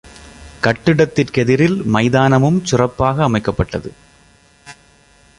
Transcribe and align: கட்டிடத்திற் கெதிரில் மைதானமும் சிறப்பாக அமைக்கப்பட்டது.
கட்டிடத்திற் 0.61 1.33
கெதிரில் 1.35 1.83
மைதானமும் 1.83 2.59
சிறப்பாக 2.65 3.29
அமைக்கப்பட்டது. 3.29 3.91